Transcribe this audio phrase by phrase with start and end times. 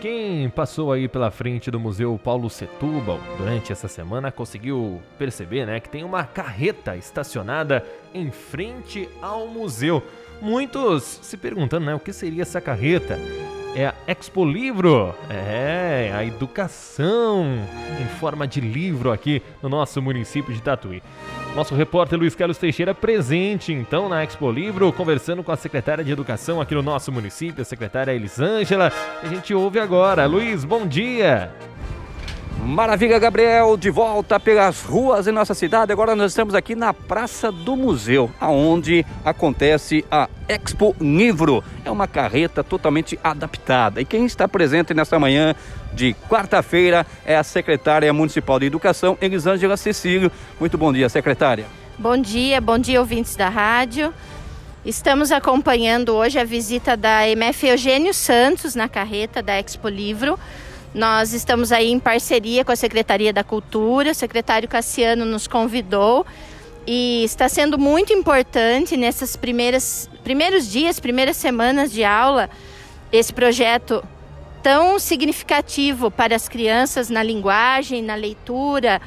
[0.00, 5.80] Quem passou aí pela frente do Museu Paulo Setúbal durante essa semana conseguiu perceber, né,
[5.80, 10.02] que tem uma carreta estacionada em frente ao museu.
[10.40, 13.18] Muitos se perguntando, né, o que seria essa carreta?
[13.74, 17.44] É a Expo Livro, é a educação
[18.00, 21.02] em forma de livro aqui no nosso município de Tatuí.
[21.56, 26.12] Nosso repórter Luiz Carlos Teixeira presente então na Expo Livro, conversando com a secretária de
[26.12, 28.92] Educação aqui no nosso município, a secretária Elisângela.
[29.22, 30.26] A gente ouve agora.
[30.26, 31.50] Luiz, bom dia!
[32.66, 35.92] Maravilha, Gabriel, de volta pelas ruas em nossa cidade.
[35.92, 41.62] Agora nós estamos aqui na Praça do Museu, aonde acontece a Expo Livro.
[41.84, 44.00] É uma carreta totalmente adaptada.
[44.00, 45.54] E quem está presente nessa manhã
[45.92, 50.32] de quarta-feira é a secretária municipal de Educação, Elisângela Cecílio.
[50.58, 51.66] Muito bom dia, secretária.
[51.96, 54.12] Bom dia, bom dia, ouvintes da rádio.
[54.84, 60.36] Estamos acompanhando hoje a visita da MF Eugênio Santos na carreta da Expo Livro
[60.96, 66.24] nós estamos aí em parceria com a Secretaria da Cultura, o secretário Cassiano nos convidou
[66.86, 72.48] e está sendo muito importante nessas primeiras primeiros dias, primeiras semanas de aula,
[73.12, 74.02] esse projeto
[74.62, 79.00] tão significativo para as crianças na linguagem, na leitura,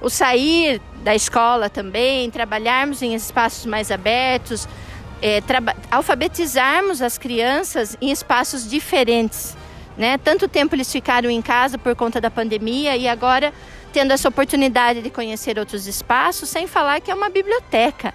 [0.00, 4.66] o sair da escola também, trabalharmos em espaços mais abertos,
[5.20, 5.42] é,
[5.90, 9.54] alfabetizarmos as crianças em espaços diferentes.
[9.96, 10.18] Né?
[10.18, 13.52] Tanto tempo eles ficaram em casa por conta da pandemia e agora
[13.92, 18.12] tendo essa oportunidade de conhecer outros espaços, sem falar que é uma biblioteca.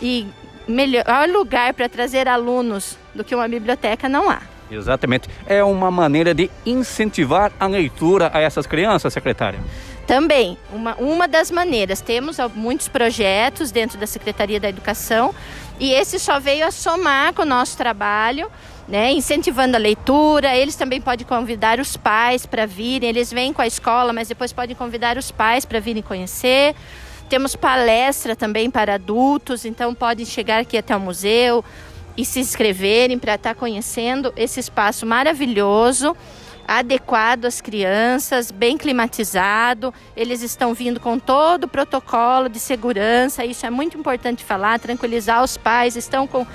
[0.00, 0.26] E
[0.68, 4.40] melhor lugar para trazer alunos do que uma biblioteca não há.
[4.70, 5.28] Exatamente.
[5.46, 9.60] É uma maneira de incentivar a leitura a essas crianças, secretária?
[10.06, 12.00] Também, uma, uma das maneiras.
[12.00, 15.34] Temos muitos projetos dentro da Secretaria da Educação
[15.80, 18.50] e esse só veio a somar com o nosso trabalho
[18.88, 20.56] né, incentivando a leitura.
[20.56, 23.08] Eles também podem convidar os pais para virem.
[23.08, 26.74] Eles vêm com a escola, mas depois podem convidar os pais para virem conhecer.
[27.28, 31.64] Temos palestra também para adultos, então podem chegar aqui até o museu
[32.16, 36.16] e se inscreverem para estar tá conhecendo esse espaço maravilhoso,
[36.66, 39.92] adequado às crianças, bem climatizado.
[40.16, 45.42] Eles estão vindo com todo o protocolo de segurança, isso é muito importante falar, tranquilizar
[45.42, 46.46] os pais, estão com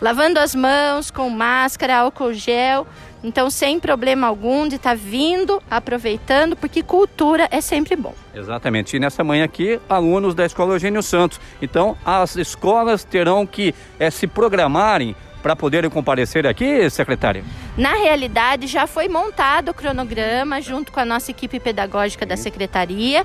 [0.00, 2.86] lavando as mãos com máscara, álcool gel.
[3.22, 8.14] Então, sem problema algum de estar tá vindo, aproveitando, porque cultura é sempre bom.
[8.34, 8.96] Exatamente.
[8.96, 11.38] E nessa manhã aqui, alunos da Escola Eugênio Santos.
[11.60, 17.44] Então, as escolas terão que é, se programarem para poderem comparecer aqui, secretária?
[17.76, 23.24] Na realidade, já foi montado o cronograma junto com a nossa equipe pedagógica da secretaria.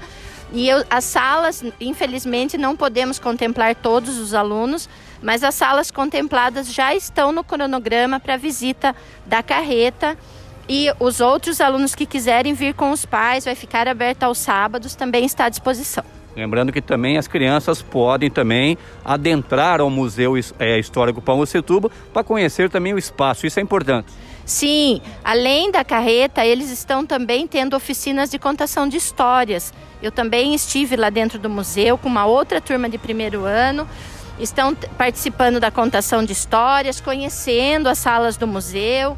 [0.53, 4.87] E eu, as salas, infelizmente, não podemos contemplar todos os alunos,
[5.21, 8.95] mas as salas contempladas já estão no cronograma para visita
[9.25, 10.17] da carreta.
[10.67, 14.95] E os outros alunos que quiserem vir com os pais, vai ficar aberto aos sábados,
[14.95, 16.14] também está à disposição.
[16.35, 22.23] Lembrando que também as crianças podem também adentrar ao Museu é, Histórico Paulo Setúbal para
[22.23, 24.11] conhecer também o espaço, isso é importante.
[24.45, 29.73] Sim, além da carreta, eles estão também tendo oficinas de contação de histórias.
[30.03, 33.87] Eu também estive lá dentro do museu com uma outra turma de primeiro ano
[34.39, 39.17] estão participando da contação de histórias, conhecendo as salas do museu.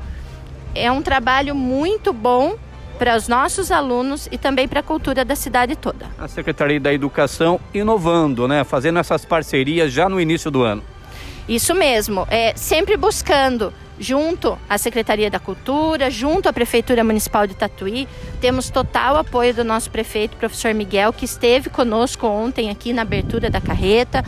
[0.76, 2.56] É um trabalho muito bom
[2.98, 6.08] para os nossos alunos e também para a cultura da cidade toda.
[6.18, 8.64] A Secretaria da Educação inovando, né?
[8.64, 10.84] Fazendo essas parcerias já no início do ano.
[11.48, 17.56] Isso mesmo, é sempre buscando junto à Secretaria da Cultura, junto à Prefeitura Municipal de
[17.56, 18.08] Tatuí.
[18.42, 23.50] Temos total apoio do nosso prefeito, professor Miguel, que esteve conosco ontem aqui na abertura
[23.50, 24.24] da carreta.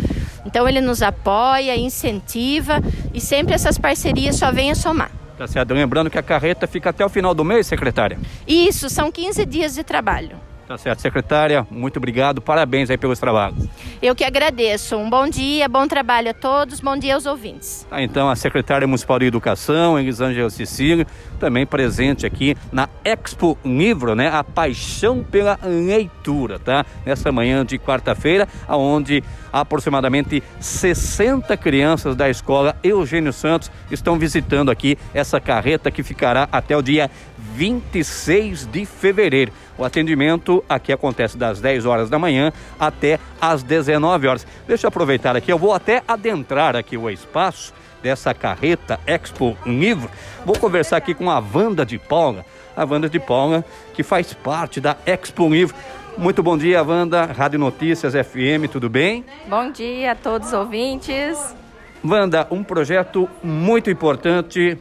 [0.46, 2.81] Então ele nos apoia, incentiva
[3.13, 5.19] e sempre essas parcerias só vêm a somar.
[5.40, 5.74] Tá certo.
[5.74, 8.20] Lembrando que a carreta fica até o final do mês, secretária?
[8.46, 10.36] Isso, são 15 dias de trabalho.
[10.68, 13.68] Tá certo, secretária, muito obrigado, parabéns aí pelos trabalhos.
[14.00, 14.98] Eu que agradeço.
[14.98, 17.88] Um bom dia, bom trabalho a todos, bom dia aos ouvintes.
[17.90, 21.08] Tá, então, a secretária municipal de Educação, Elisângela Cecília,
[21.40, 24.30] também presente aqui na Expo Livro, né?
[24.30, 26.86] A paixão pela leitura, tá?
[27.04, 34.98] Nessa manhã de quarta-feira, aonde aproximadamente 60 crianças da escola Eugênio Santos estão visitando aqui
[35.13, 37.10] essa carreta que ficará até o dia
[37.56, 39.51] 26 de fevereiro.
[39.78, 44.48] O atendimento aqui acontece das 10 horas da manhã até as 19 horas.
[44.68, 50.10] Deixa eu aproveitar aqui, eu vou até adentrar aqui o espaço dessa carreta Expo Livro.
[50.46, 53.63] Vou conversar aqui com a Wanda de Paula, a Wanda de Paula,
[53.94, 55.75] que faz parte da Expo Livro.
[56.19, 59.24] Muito bom dia, Wanda, Rádio Notícias FM, tudo bem?
[59.48, 61.56] Bom dia a todos os ouvintes.
[62.04, 64.77] Wanda, um projeto muito importante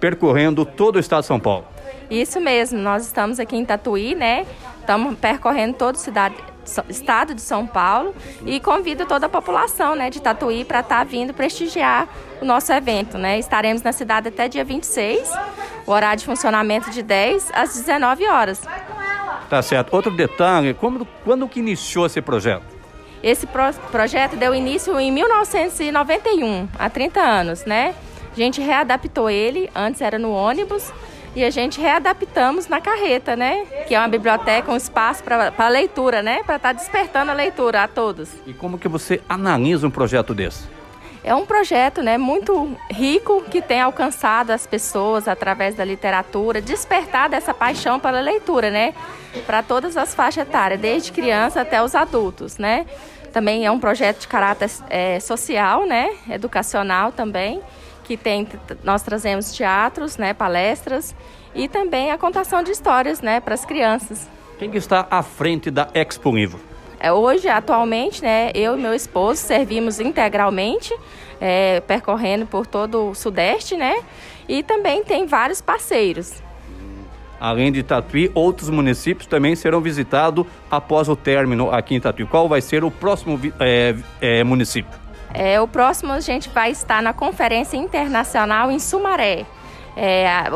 [0.00, 1.64] percorrendo todo o estado de São Paulo.
[2.10, 4.44] Isso mesmo, nós estamos aqui em Tatuí, né?
[4.80, 6.34] Estamos percorrendo todo o cidade,
[6.88, 8.12] estado de São Paulo
[8.44, 12.08] e convido toda a população né, de Tatuí para estar tá vindo prestigiar
[12.42, 13.16] o nosso evento.
[13.16, 13.38] Né?
[13.38, 15.32] Estaremos na cidade até dia 26,
[15.86, 18.60] o horário de funcionamento de 10 às 19 horas.
[19.48, 19.94] Tá certo.
[19.94, 22.64] Outro detalhe, como, quando que iniciou esse projeto?
[23.22, 27.94] Esse pro, projeto deu início em 1991, há 30 anos, né?
[28.32, 30.92] A gente readaptou ele, antes era no ônibus,
[31.34, 33.64] e a gente readaptamos na carreta, né?
[33.88, 36.42] Que é uma biblioteca, um espaço para leitura, né?
[36.44, 38.30] Para estar tá despertando a leitura a todos.
[38.46, 40.73] E como que você analisa um projeto desse?
[41.24, 47.30] É um projeto né, muito rico que tem alcançado as pessoas através da literatura, despertar
[47.30, 48.92] dessa paixão pela leitura, né?
[49.46, 52.84] Para todas as faixas etárias, desde criança até os adultos, né?
[53.32, 56.14] Também é um projeto de caráter é, social, né?
[56.28, 57.62] Educacional também,
[58.04, 58.46] que tem,
[58.84, 60.34] nós trazemos teatros, né?
[60.34, 61.14] Palestras
[61.54, 63.40] e também a contação de histórias, né?
[63.40, 64.28] Para as crianças.
[64.58, 66.73] Quem que está à frente da Expo Livro?
[67.04, 70.90] É, hoje, atualmente, né, eu e meu esposo servimos integralmente,
[71.38, 74.02] é, percorrendo por todo o Sudeste, né?
[74.48, 76.42] E também tem vários parceiros.
[77.38, 82.24] Além de Tatuí, outros municípios também serão visitados após o término aqui em Tatuí.
[82.24, 84.98] Qual vai ser o próximo é, é, município?
[85.34, 89.44] É, o próximo a gente vai estar na Conferência Internacional em Sumaré.
[89.94, 90.48] É, a,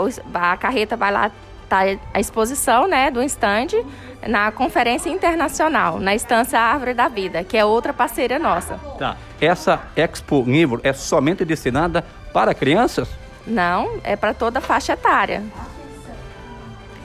[0.53, 1.31] a carreta vai lá
[1.69, 1.81] tá
[2.15, 3.85] a exposição né, do stand
[4.27, 8.75] na Conferência Internacional, na Estância Árvore da Vida, que é outra parceira nossa.
[8.99, 9.17] Tá.
[9.41, 13.09] Essa Expo Livro é somente destinada para crianças?
[13.47, 15.43] Não, é para toda a faixa etária.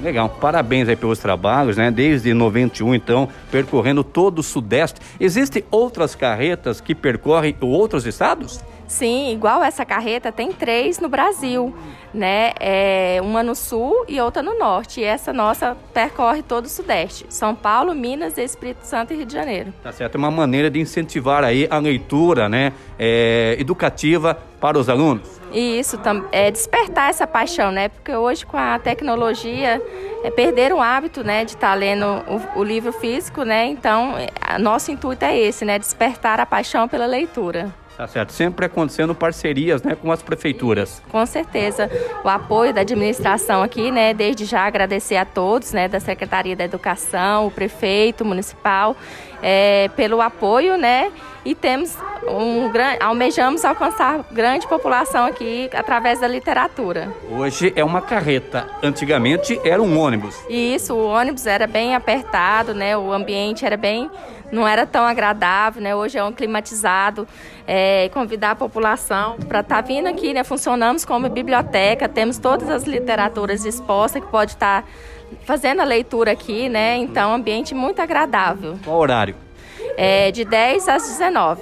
[0.01, 1.89] Legal, parabéns aí pelos trabalhos, né?
[1.89, 5.00] Desde 91, então, percorrendo todo o Sudeste.
[5.18, 8.59] Existem outras carretas que percorrem outros estados?
[8.94, 11.75] Sim, igual essa carreta, tem três no Brasil,
[12.13, 12.51] né?
[12.60, 15.01] É, uma no sul e outra no norte.
[15.01, 17.25] E essa nossa percorre todo o Sudeste.
[17.28, 19.74] São Paulo, Minas, Espírito Santo e Rio de Janeiro.
[19.81, 22.72] Tá certo, é uma maneira de incentivar aí a leitura, né?
[23.00, 25.42] É, educativa para os alunos.
[25.51, 26.00] E isso
[26.31, 27.90] é despertar essa paixão, né?
[27.90, 29.81] Porque hoje com a tecnologia
[30.24, 33.66] é perder o hábito, né, de estar tá lendo o, o livro físico, né?
[33.66, 37.74] Então, é, nosso intuito é esse, né, despertar a paixão pela leitura.
[37.98, 38.34] Tá certo.
[38.34, 41.01] Sempre acontecendo parcerias né, com as prefeituras.
[41.12, 41.90] Com certeza.
[42.24, 44.13] O apoio da administração aqui, né?
[44.13, 45.88] Desde já agradecer a todos, né?
[45.88, 48.95] Da Secretaria da Educação, o prefeito municipal,
[49.42, 51.12] é, pelo apoio, né?
[51.45, 51.95] E temos
[52.28, 53.04] um grande.
[53.04, 57.13] almejamos alcançar grande população aqui através da literatura.
[57.30, 58.68] Hoje é uma carreta.
[58.81, 60.36] Antigamente era um ônibus.
[60.50, 62.98] Isso, o ônibus era bem apertado, né?
[62.98, 64.10] O ambiente era bem
[64.54, 65.96] não era tão agradável, né?
[65.96, 67.28] Hoje é um climatizado.
[67.66, 70.44] É, convidar a população para estar tá vindo aqui, né?
[70.44, 74.88] Funcionamos como biblioteca, temos todas as literaturas expostas que pode estar tá
[75.46, 76.98] fazendo a leitura aqui, né?
[76.98, 78.78] Então, um ambiente muito agradável.
[78.84, 79.36] Qual horário?
[79.98, 81.62] É, de 10 às 19.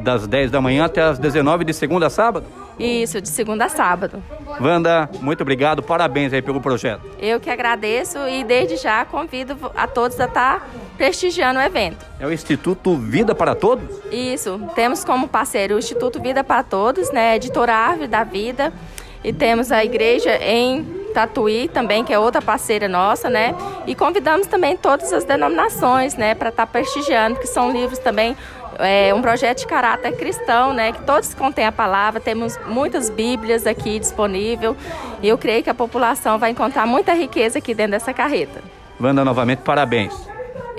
[0.00, 2.46] Das 10 da manhã até as 19 de segunda a sábado?
[2.78, 4.22] Isso, de segunda a sábado.
[4.60, 7.02] Wanda, muito obrigado, parabéns aí pelo projeto.
[7.18, 10.66] Eu que agradeço e desde já convido a todos a estar tá
[10.96, 12.04] prestigiando o evento.
[12.20, 13.84] É o Instituto Vida para Todos?
[14.10, 18.72] Isso, temos como parceiro o Instituto Vida para Todos, né, editora Árvore da Vida,
[19.24, 23.54] e temos a igreja em Tatuí também, que é outra parceira nossa, né?
[23.86, 28.36] E convidamos também todas as denominações, né, para estar tá prestigiando, que são livros também
[28.78, 33.66] é um projeto de caráter cristão, né, que todos contêm a palavra, temos muitas bíblias
[33.66, 34.76] aqui disponível
[35.22, 38.62] e eu creio que a população vai encontrar muita riqueza aqui dentro dessa carreta.
[39.00, 40.14] Wanda, novamente, parabéns.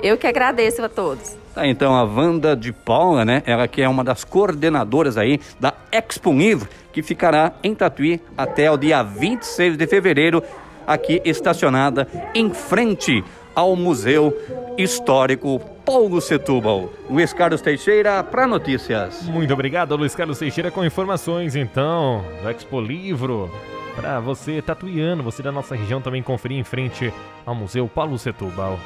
[0.02, 1.36] Eu que agradeço a todos.
[1.54, 5.74] Tá, então a Wanda de Paula, né, ela que é uma das coordenadoras aí da
[5.90, 10.42] Expo Livro, que ficará em Tatuí até o dia 26 de fevereiro,
[10.86, 13.22] aqui estacionada em frente
[13.54, 14.36] ao Museu
[14.78, 16.90] Histórico Paulo Setúbal.
[17.08, 19.22] Luiz Carlos Teixeira para notícias.
[19.22, 23.50] Muito obrigado, Luiz Carlos Teixeira, com informações então do Expo Livro.
[23.96, 27.12] Para você tatuiano, você da nossa região também conferir em frente
[27.44, 28.78] ao Museu Paulo Setúbal.